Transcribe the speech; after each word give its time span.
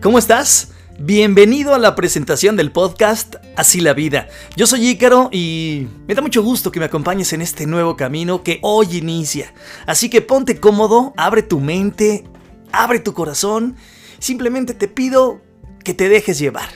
¿Cómo 0.00 0.20
estás? 0.20 0.68
Bienvenido 1.00 1.74
a 1.74 1.78
la 1.78 1.96
presentación 1.96 2.54
del 2.54 2.70
podcast 2.70 3.34
Así 3.56 3.80
la 3.80 3.94
vida. 3.94 4.28
Yo 4.54 4.68
soy 4.68 4.86
Ícaro 4.86 5.28
y 5.32 5.88
me 6.06 6.14
da 6.14 6.22
mucho 6.22 6.40
gusto 6.40 6.70
que 6.70 6.78
me 6.78 6.86
acompañes 6.86 7.32
en 7.32 7.42
este 7.42 7.66
nuevo 7.66 7.96
camino 7.96 8.44
que 8.44 8.60
hoy 8.62 8.98
inicia. 8.98 9.52
Así 9.86 10.08
que 10.08 10.22
ponte 10.22 10.60
cómodo, 10.60 11.14
abre 11.16 11.42
tu 11.42 11.58
mente, 11.58 12.22
abre 12.70 13.00
tu 13.00 13.12
corazón. 13.12 13.74
Simplemente 14.20 14.72
te 14.72 14.86
pido 14.86 15.40
que 15.82 15.94
te 15.94 16.08
dejes 16.08 16.38
llevar. 16.38 16.68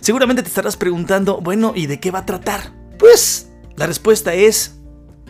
Seguramente 0.00 0.42
te 0.42 0.48
estarás 0.48 0.76
preguntando, 0.76 1.40
bueno, 1.40 1.72
¿y 1.76 1.86
de 1.86 2.00
qué 2.00 2.10
va 2.10 2.20
a 2.20 2.26
tratar? 2.26 2.72
Pues 2.98 3.48
la 3.76 3.86
respuesta 3.86 4.34
es 4.34 4.80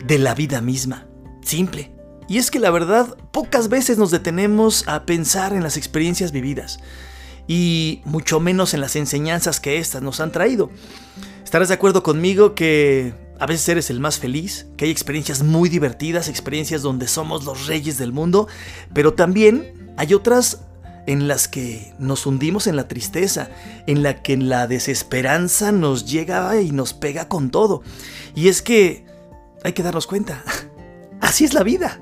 de 0.03 0.17
la 0.17 0.33
vida 0.33 0.59
misma. 0.59 1.05
Simple. 1.43 1.93
Y 2.27 2.39
es 2.39 2.49
que 2.49 2.59
la 2.59 2.71
verdad, 2.71 3.15
pocas 3.31 3.69
veces 3.69 3.99
nos 3.99 4.09
detenemos 4.09 4.87
a 4.87 5.05
pensar 5.05 5.53
en 5.53 5.61
las 5.61 5.77
experiencias 5.77 6.31
vividas 6.31 6.79
y 7.47 8.01
mucho 8.05 8.39
menos 8.39 8.73
en 8.73 8.81
las 8.81 8.95
enseñanzas 8.95 9.59
que 9.59 9.77
éstas 9.77 10.01
nos 10.01 10.19
han 10.19 10.31
traído. 10.31 10.69
Estarás 11.43 11.69
de 11.69 11.75
acuerdo 11.75 12.03
conmigo 12.03 12.55
que 12.55 13.13
a 13.39 13.45
veces 13.45 13.69
eres 13.69 13.89
el 13.89 13.99
más 13.99 14.19
feliz, 14.19 14.67
que 14.75 14.85
hay 14.85 14.91
experiencias 14.91 15.43
muy 15.43 15.69
divertidas, 15.69 16.27
experiencias 16.27 16.81
donde 16.81 17.07
somos 17.07 17.45
los 17.45 17.67
reyes 17.67 17.97
del 17.97 18.11
mundo, 18.11 18.47
pero 18.93 19.13
también 19.13 19.93
hay 19.97 20.13
otras 20.13 20.61
en 21.05 21.27
las 21.27 21.47
que 21.47 21.93
nos 21.99 22.25
hundimos 22.25 22.67
en 22.67 22.75
la 22.75 22.87
tristeza, 22.87 23.49
en 23.87 24.03
la 24.03 24.21
que 24.21 24.35
la 24.35 24.67
desesperanza 24.67 25.71
nos 25.71 26.05
llega 26.05 26.59
y 26.61 26.71
nos 26.71 26.93
pega 26.93 27.29
con 27.29 27.49
todo. 27.49 27.81
Y 28.35 28.49
es 28.49 28.61
que 28.61 29.05
hay 29.63 29.71
que 29.73 29.83
darnos 29.83 30.05
cuenta, 30.05 30.43
así 31.21 31.45
es 31.45 31.53
la 31.53 31.63
vida. 31.63 32.01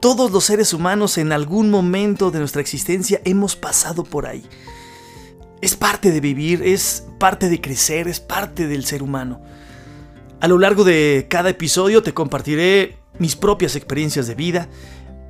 Todos 0.00 0.30
los 0.30 0.44
seres 0.44 0.72
humanos 0.72 1.18
en 1.18 1.30
algún 1.30 1.68
momento 1.68 2.30
de 2.30 2.38
nuestra 2.38 2.62
existencia 2.62 3.20
hemos 3.26 3.54
pasado 3.54 4.02
por 4.02 4.26
ahí. 4.26 4.42
Es 5.60 5.76
parte 5.76 6.10
de 6.10 6.22
vivir, 6.22 6.62
es 6.62 7.06
parte 7.18 7.50
de 7.50 7.60
crecer, 7.60 8.08
es 8.08 8.18
parte 8.18 8.66
del 8.66 8.86
ser 8.86 9.02
humano. 9.02 9.42
A 10.40 10.48
lo 10.48 10.58
largo 10.58 10.84
de 10.84 11.26
cada 11.28 11.50
episodio 11.50 12.02
te 12.02 12.14
compartiré 12.14 12.96
mis 13.18 13.36
propias 13.36 13.76
experiencias 13.76 14.26
de 14.26 14.34
vida. 14.34 14.68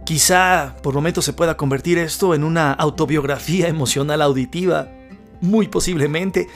Quizá 0.07 0.77
por 0.84 0.95
momentos 0.95 1.25
se 1.25 1.33
pueda 1.33 1.57
convertir 1.57 1.99
esto 1.99 2.33
en 2.33 2.45
una 2.45 2.73
autobiografía 2.73 3.67
emocional 3.69 4.23
auditiva, 4.23 4.89
muy 5.41 5.67
posiblemente. 5.67 6.47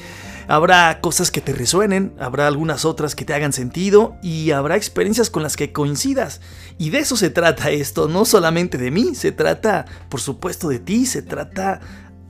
Habrá 0.46 1.00
cosas 1.00 1.30
que 1.30 1.40
te 1.40 1.52
resuenen, 1.52 2.14
habrá 2.18 2.46
algunas 2.46 2.84
otras 2.84 3.14
que 3.14 3.24
te 3.24 3.34
hagan 3.34 3.52
sentido 3.52 4.16
y 4.22 4.50
habrá 4.50 4.76
experiencias 4.76 5.30
con 5.30 5.42
las 5.42 5.56
que 5.56 5.72
coincidas. 5.72 6.40
Y 6.78 6.90
de 6.90 6.98
eso 6.98 7.16
se 7.16 7.30
trata 7.30 7.70
esto, 7.70 8.08
no 8.08 8.24
solamente 8.24 8.76
de 8.78 8.90
mí, 8.90 9.14
se 9.14 9.32
trata, 9.32 9.86
por 10.08 10.20
supuesto, 10.20 10.68
de 10.68 10.78
ti, 10.78 11.06
se 11.06 11.22
trata 11.22 11.80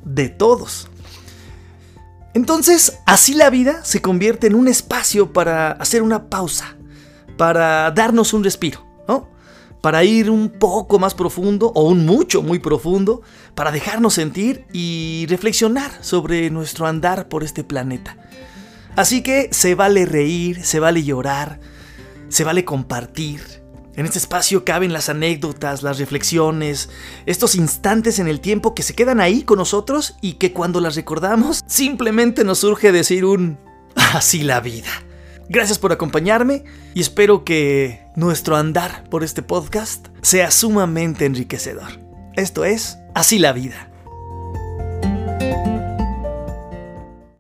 de 0.05 0.29
todos. 0.29 0.89
Entonces, 2.35 2.99
así 3.07 3.35
la 3.35 3.51
vida 3.51 3.85
se 3.85 4.03
convierte 4.03 4.47
en 4.47 4.55
un 4.55 4.69
espacio 4.69 5.33
para 5.33 5.73
hacer 5.73 6.03
una 6.03 6.29
pausa, 6.29 6.77
para 7.37 7.91
darnos 7.91 8.33
un 8.33 8.45
respiro. 8.45 8.94
Para 9.85 10.03
ir 10.03 10.31
un 10.31 10.49
poco 10.49 10.99
más 10.99 11.13
profundo 11.13 11.71
o 11.75 11.83
un 11.83 12.07
mucho, 12.07 12.41
muy 12.41 12.59
profundo, 12.59 13.21
para 13.55 13.71
dejarnos 13.71 14.15
sentir 14.15 14.65
y 14.73 15.27
reflexionar 15.29 16.03
sobre 16.03 16.49
nuestro 16.49 16.87
andar 16.87 17.29
por 17.29 17.45
este 17.45 17.65
planeta. 17.65 18.17
Así 18.97 19.23
que 19.23 19.51
se 19.53 19.75
vale 19.75 20.07
reír, 20.07 20.65
se 20.65 20.81
vale 20.81 21.05
llorar, 21.05 21.61
se 22.31 22.45
vale 22.45 22.65
compartir, 22.65 23.43
en 23.95 24.07
este 24.07 24.19
espacio 24.19 24.65
caben 24.65 24.95
las 24.95 25.11
anécdotas, 25.11 25.83
las 25.83 25.99
reflexiones, 25.99 26.89
estos 27.27 27.55
instantes 27.55 28.19
en 28.19 28.27
el 28.27 28.41
tiempo 28.41 28.75
que 28.75 28.83
se 28.83 28.95
quedan 28.95 29.21
ahí 29.21 29.43
con 29.43 29.59
nosotros 29.59 30.17
y 30.23 30.33
que 30.33 30.55
cuando 30.55 30.81
las 30.81 30.97
recordamos 30.97 31.61
simplemente 31.67 32.43
nos 32.43 32.61
surge 32.61 32.91
decir 32.91 33.27
un 33.27 33.59
así 34.15 34.45
la 34.45 34.61
vida. 34.61 34.89
Gracias 35.49 35.79
por 35.79 35.93
acompañarme 35.93 36.65
y 36.95 37.01
espero 37.01 37.45
que 37.45 38.07
nuestro 38.17 38.57
andar 38.57 39.05
por 39.11 39.23
este 39.23 39.43
podcast 39.43 40.09
sea 40.23 40.51
sumamente 40.51 41.27
enriquecedor. 41.27 42.01
Esto 42.35 42.65
es 42.65 42.99
Así 43.15 43.39
la 43.39 43.53
vida. 43.53 43.94